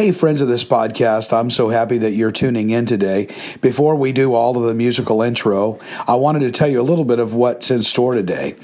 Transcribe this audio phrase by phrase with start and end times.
[0.00, 3.28] Hey, friends of this podcast, I'm so happy that you're tuning in today.
[3.60, 7.04] Before we do all of the musical intro, I wanted to tell you a little
[7.04, 8.54] bit of what's in store today.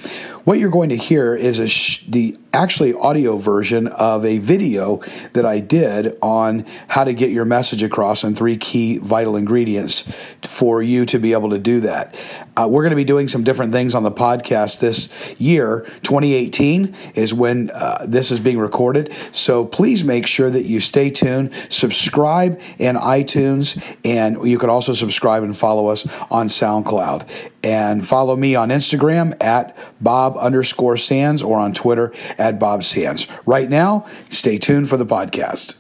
[0.46, 5.45] What you're going to hear is sh- the actually audio version of a video that
[5.45, 10.02] I did on how to get your message across and three key vital ingredients
[10.43, 12.14] for you to be able to do that.
[12.56, 15.80] Uh, we're going to be doing some different things on the podcast this year.
[16.02, 19.12] 2018 is when uh, this is being recorded.
[19.33, 24.95] So please make sure that you stay tuned, subscribe in iTunes, and you can also
[24.95, 27.28] subscribe and follow us on SoundCloud.
[27.62, 33.26] And follow me on Instagram at Bob underscore Sands or on Twitter at Bob Sands.
[33.45, 35.74] Right now, stay tuned for the podcast.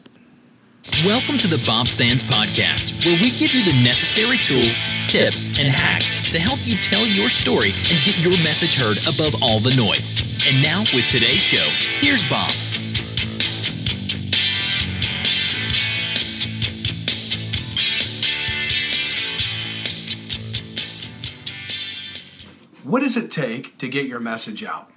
[1.04, 4.72] Welcome to the Bob Sands Podcast, where we give you the necessary tools,
[5.08, 9.34] tips, and hacks to help you tell your story and get your message heard above
[9.42, 10.14] all the noise.
[10.46, 11.66] And now, with today's show,
[11.98, 12.52] here's Bob.
[22.96, 24.90] What does it take to get your message out?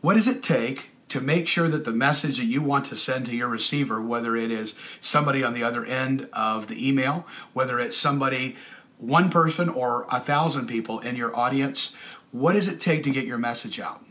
[0.00, 3.26] What does it take to make sure that the message that you want to send
[3.26, 7.78] to your receiver, whether it is somebody on the other end of the email, whether
[7.78, 8.56] it's somebody,
[8.96, 11.94] one person or a thousand people in your audience,
[12.30, 14.02] what does it take to get your message out?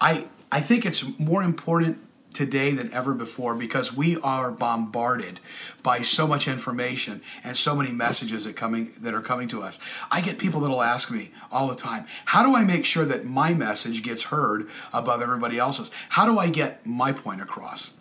[0.00, 1.98] I, I think it's more important
[2.36, 5.40] today than ever before because we are bombarded
[5.82, 9.78] by so much information and so many messages that coming that are coming to us.
[10.10, 13.24] I get people that'll ask me all the time, "How do I make sure that
[13.24, 15.90] my message gets heard above everybody else's?
[16.10, 17.94] How do I get my point across?"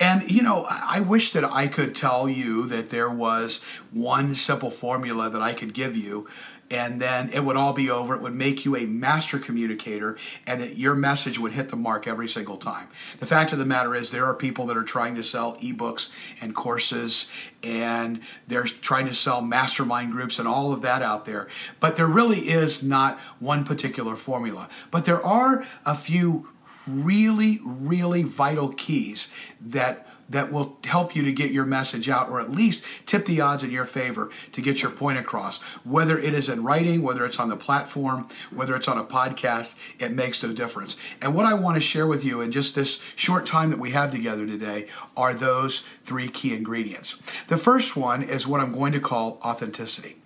[0.00, 4.70] And you know, I wish that I could tell you that there was one simple
[4.70, 6.26] formula that I could give you
[6.72, 8.14] and then it would all be over.
[8.14, 12.06] It would make you a master communicator, and that your message would hit the mark
[12.06, 12.88] every single time.
[13.20, 16.10] The fact of the matter is, there are people that are trying to sell ebooks
[16.40, 17.30] and courses,
[17.62, 21.46] and they're trying to sell mastermind groups and all of that out there.
[21.78, 24.70] But there really is not one particular formula.
[24.90, 26.48] But there are a few
[26.86, 32.40] really, really vital keys that that will help you to get your message out or
[32.40, 35.60] at least tip the odds in your favor to get your point across.
[35.84, 39.76] Whether it is in writing, whether it's on the platform, whether it's on a podcast,
[39.98, 40.96] it makes no difference.
[41.20, 43.90] And what I want to share with you in just this short time that we
[43.90, 47.20] have together today are those three key ingredients.
[47.48, 50.16] The first one is what I'm going to call authenticity.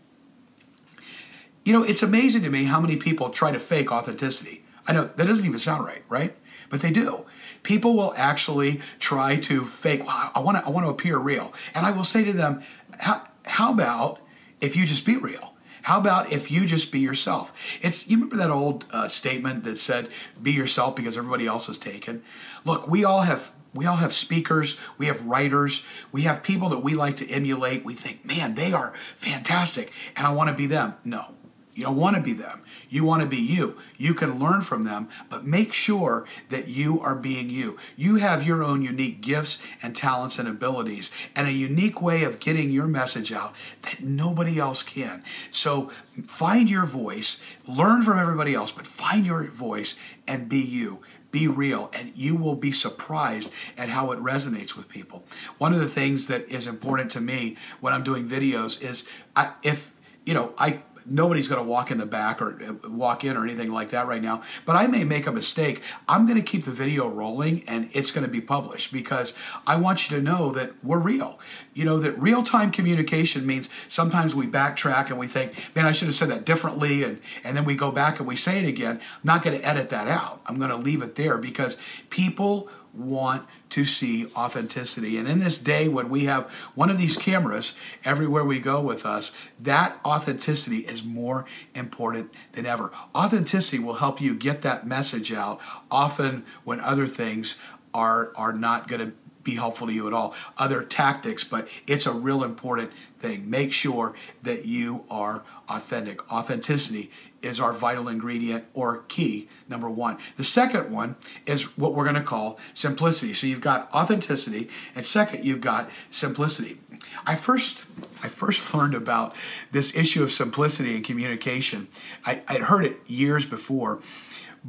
[1.64, 4.64] You know, it's amazing to me how many people try to fake authenticity.
[4.86, 6.36] I know that doesn't even sound right, right?
[6.68, 7.24] But they do.
[7.62, 10.06] People will actually try to fake.
[10.06, 10.66] Well, I want to.
[10.66, 12.62] I want to appear real, and I will say to them,
[12.98, 14.20] "How, how about
[14.60, 17.52] if you just be real?" How about if you just be yourself?
[17.80, 20.08] It's you remember that old uh, statement that said,
[20.42, 22.24] "Be yourself because everybody else is taken."
[22.64, 26.78] Look, we all have we all have speakers, we have writers, we have people that
[26.78, 27.84] we like to emulate.
[27.84, 30.94] We think, man, they are fantastic, and I want to be them.
[31.04, 31.35] No,
[31.76, 32.62] you don't want to be them.
[32.88, 33.76] You want to be you.
[33.98, 37.76] You can learn from them, but make sure that you are being you.
[37.96, 42.40] You have your own unique gifts and talents and abilities and a unique way of
[42.40, 45.22] getting your message out that nobody else can.
[45.50, 45.90] So
[46.26, 51.48] find your voice, learn from everybody else, but find your voice and be you be
[51.48, 55.22] real and you will be surprised at how it resonates with people
[55.58, 59.50] one of the things that is important to me when i'm doing videos is I,
[59.62, 59.92] if
[60.24, 63.44] you know i nobody's going to walk in the back or uh, walk in or
[63.44, 64.42] anything like that right now.
[64.64, 65.82] But I may make a mistake.
[66.08, 69.34] I'm going to keep the video rolling and it's going to be published because
[69.66, 71.38] I want you to know that we're real.
[71.74, 75.92] You know, that real time communication means sometimes we backtrack and we think, man, I
[75.92, 77.02] should have said that differently.
[77.02, 78.96] And, and then we go back and we say it again.
[78.96, 80.40] I'm not going to edit that out.
[80.46, 81.76] I'm going to leave it there because
[82.10, 85.18] people want to see authenticity.
[85.18, 87.74] And in this day when we have one of these cameras
[88.04, 92.90] everywhere we go with us, that authenticity is more important than ever.
[93.14, 97.56] Authenticity will help you get that message out often when other things
[97.94, 99.12] are are not going to
[99.46, 100.34] be helpful to you at all.
[100.58, 102.90] Other tactics, but it's a real important
[103.20, 103.48] thing.
[103.48, 106.30] Make sure that you are authentic.
[106.30, 107.10] Authenticity
[107.42, 110.18] is our vital ingredient or key, number one.
[110.36, 111.14] The second one
[111.46, 113.34] is what we're going to call simplicity.
[113.34, 116.78] So you've got authenticity, and second, you've got simplicity.
[117.24, 117.84] I first
[118.22, 119.34] I first learned about
[119.70, 121.88] this issue of simplicity in communication.
[122.24, 124.00] I, I'd heard it years before,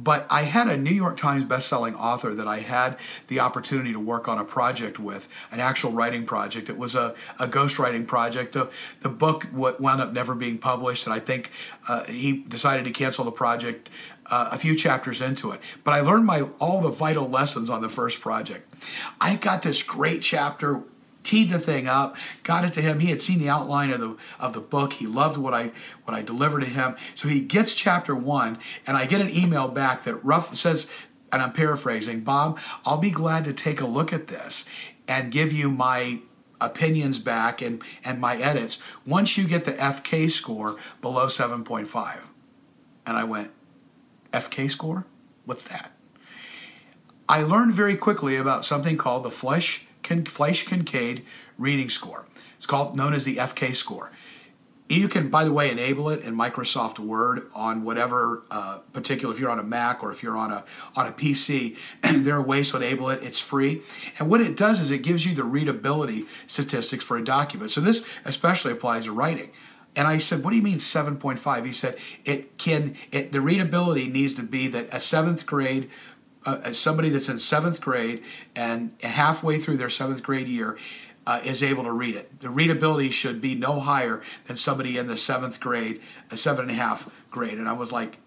[0.02, 2.96] but I had a New York Times bestselling author that I had
[3.26, 6.68] the opportunity to work on a project with, an actual writing project.
[6.68, 8.52] It was a, a ghostwriting project.
[8.52, 11.50] The, the book wound up never being published, and I think
[11.88, 13.90] uh, he decided to cancel the project
[14.26, 15.60] uh, a few chapters into it.
[15.82, 18.72] But I learned my all the vital lessons on the first project.
[19.20, 20.84] I got this great chapter
[21.22, 23.00] teed the thing up, got it to him.
[23.00, 24.94] He had seen the outline of the of the book.
[24.94, 25.72] He loved what I
[26.04, 26.96] what I delivered to him.
[27.14, 30.90] So he gets chapter one, and I get an email back that rough says,
[31.32, 34.64] and I'm paraphrasing, Bob, I'll be glad to take a look at this
[35.06, 36.20] and give you my
[36.60, 42.18] opinions back and and my edits once you get the FK score below 7.5.
[43.06, 43.50] And I went,
[44.32, 45.06] FK score?
[45.44, 45.92] What's that?
[47.28, 51.24] I learned very quickly about something called the Flesch Flesch Kincaid
[51.58, 52.26] reading score.
[52.56, 54.10] It's called known as the FK score.
[54.88, 59.34] You can, by the way, enable it in Microsoft Word on whatever uh, particular.
[59.34, 60.64] If you're on a Mac or if you're on a
[60.96, 61.76] on a PC,
[62.24, 63.22] there are ways to enable it.
[63.22, 63.82] It's free,
[64.18, 67.70] and what it does is it gives you the readability statistics for a document.
[67.70, 69.50] So this especially applies to writing.
[69.94, 72.96] And I said, "What do you mean 7.5?" He said, "It can.
[73.12, 75.90] It, the readability needs to be that a seventh grade
[76.46, 78.22] uh, somebody that's in seventh grade
[78.54, 80.76] and halfway through their seventh grade year
[81.26, 82.40] uh, is able to read it.
[82.40, 86.00] The readability should be no higher than somebody in the seventh grade,
[86.30, 87.58] a seven and a half grade.
[87.58, 88.18] And I was like,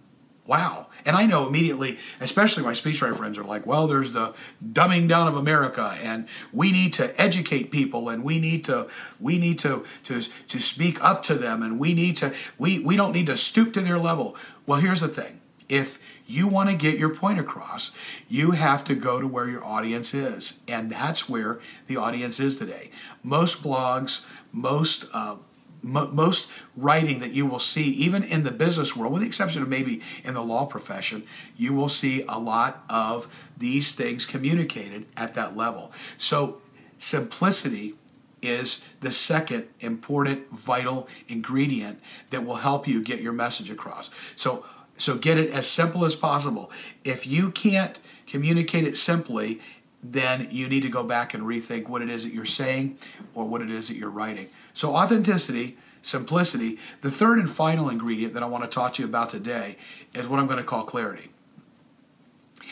[0.45, 0.87] wow.
[1.05, 5.27] And I know immediately, especially my speechwriter friends are like, well, there's the dumbing down
[5.27, 9.85] of America, and we need to educate people, and we need to we need to
[10.03, 13.37] to to speak up to them, and we need to we we don't need to
[13.37, 14.35] stoop to their level.
[14.65, 16.00] Well, here's the thing: if
[16.31, 17.91] you want to get your point across,
[18.27, 20.59] you have to go to where your audience is.
[20.67, 22.89] And that's where the audience is today.
[23.23, 25.35] Most blogs, most uh,
[25.83, 29.67] most writing that you will see, even in the business world, with the exception of
[29.67, 31.23] maybe in the law profession,
[31.57, 33.27] you will see a lot of
[33.57, 35.91] these things communicated at that level.
[36.19, 36.61] So,
[36.99, 37.95] simplicity
[38.43, 41.99] is the second important, vital ingredient
[42.29, 44.11] that will help you get your message across.
[44.35, 44.63] So,
[45.01, 46.71] so get it as simple as possible.
[47.03, 49.59] If you can't communicate it simply,
[50.03, 52.97] then you need to go back and rethink what it is that you're saying
[53.33, 54.49] or what it is that you're writing.
[54.73, 56.77] So, authenticity, simplicity.
[57.01, 59.77] The third and final ingredient that I want to talk to you about today
[60.13, 61.29] is what I'm going to call clarity.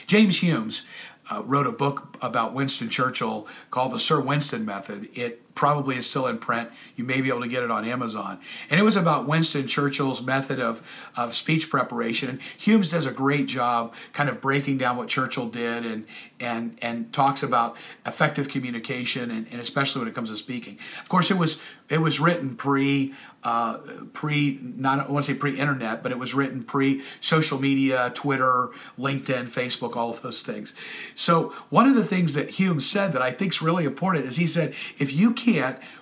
[0.07, 0.83] James Humes
[1.31, 5.09] uh, wrote a book about Winston Churchill called The Sir Winston Method.
[5.13, 6.69] It probably is still in print.
[6.95, 8.39] You may be able to get it on Amazon.
[8.69, 10.81] And it was about Winston Churchill's method of,
[11.17, 12.29] of speech preparation.
[12.29, 16.05] And Humes does a great job kind of breaking down what Churchill did and
[16.39, 17.75] and and talks about
[18.05, 20.79] effective communication and, and especially when it comes to speaking.
[21.01, 23.13] Of course, it was it was written pre
[23.43, 23.79] uh,
[24.13, 28.11] pre not I want to say pre internet, but it was written pre social media,
[28.15, 30.73] Twitter, LinkedIn, Facebook, all of those things.
[31.15, 34.37] So one of the things that Hume said that I think is really important is
[34.37, 35.48] he said if you can't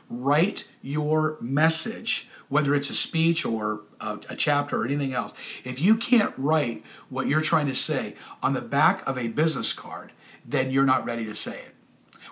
[0.10, 5.34] write your message whether it's a speech or a, a, chapter or anything else,
[5.64, 9.74] if you can't write what you're trying to say on the back of a business
[9.74, 10.12] card,
[10.46, 11.76] then you're not ready to say it.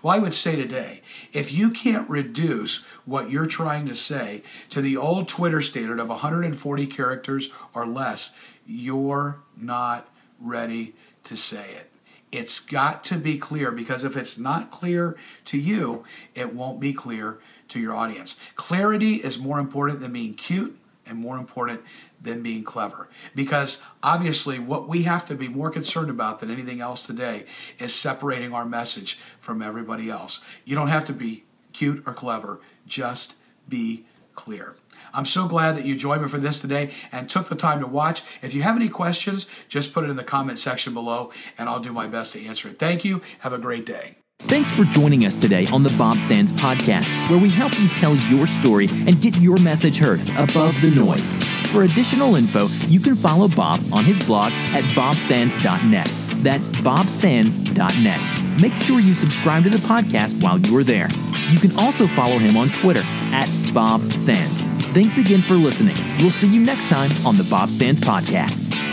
[0.02, 1.02] Well, I would say today,
[1.34, 6.10] if you can't reduce what you're trying to say to the old Twitter standard of
[6.10, 8.36] 140 characters or less,
[8.66, 10.08] you're not
[10.40, 11.92] ready to say it.
[12.36, 16.04] It's got to be clear because if it's not clear to you,
[16.34, 17.40] it won't be clear
[17.70, 18.40] to your audience.
[18.56, 21.82] Clarity is more important than being cute and more important
[22.22, 23.08] than being clever.
[23.36, 27.46] Because obviously, what we have to be more concerned about than anything else today
[27.80, 30.42] is separating our message from everybody else.
[30.66, 31.44] You don't have to be
[31.74, 33.36] cute or clever, just
[33.68, 34.76] be clear.
[35.14, 37.88] I'm so glad that you joined me for this today and took the time to
[37.88, 38.22] watch.
[38.42, 41.80] If you have any questions, just put it in the comment section below and I'll
[41.80, 42.78] do my best to answer it.
[42.78, 43.22] Thank you.
[43.40, 44.18] Have a great day.
[44.40, 48.16] Thanks for joining us today on the Bob Sands Podcast, where we help you tell
[48.16, 51.32] your story and get your message heard above the noise.
[51.72, 56.25] For additional info, you can follow Bob on his blog at bobsands.net.
[56.46, 58.62] That's bobsands.net.
[58.62, 61.10] Make sure you subscribe to the podcast while you're there.
[61.50, 63.02] You can also follow him on Twitter
[63.34, 64.62] at Bob Sands.
[64.94, 65.98] Thanks again for listening.
[66.20, 68.85] We'll see you next time on the Bob Sands Podcast.